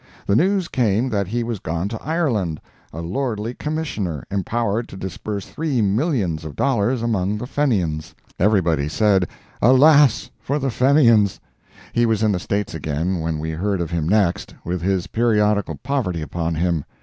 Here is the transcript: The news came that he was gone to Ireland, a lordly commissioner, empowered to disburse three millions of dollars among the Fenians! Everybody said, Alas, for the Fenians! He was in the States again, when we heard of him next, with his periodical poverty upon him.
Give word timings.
The 0.25 0.35
news 0.35 0.67
came 0.67 1.09
that 1.09 1.27
he 1.27 1.43
was 1.43 1.59
gone 1.59 1.87
to 1.89 2.01
Ireland, 2.01 2.59
a 2.91 3.01
lordly 3.01 3.53
commissioner, 3.53 4.23
empowered 4.31 4.87
to 4.89 4.97
disburse 4.97 5.45
three 5.45 5.79
millions 5.79 6.43
of 6.43 6.55
dollars 6.55 7.03
among 7.03 7.37
the 7.37 7.45
Fenians! 7.45 8.15
Everybody 8.39 8.89
said, 8.89 9.27
Alas, 9.61 10.31
for 10.39 10.57
the 10.57 10.71
Fenians! 10.71 11.39
He 11.93 12.07
was 12.07 12.23
in 12.23 12.31
the 12.31 12.39
States 12.39 12.73
again, 12.73 13.19
when 13.19 13.37
we 13.37 13.51
heard 13.51 13.79
of 13.79 13.91
him 13.91 14.09
next, 14.09 14.55
with 14.65 14.81
his 14.81 15.05
periodical 15.05 15.75
poverty 15.83 16.23
upon 16.23 16.55
him. 16.55 16.83